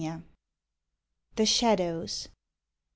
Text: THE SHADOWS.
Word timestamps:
THE 1.35 1.45
SHADOWS. 1.45 2.29